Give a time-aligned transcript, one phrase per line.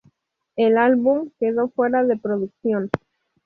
[0.55, 2.89] El álbum quedó fuera de producción.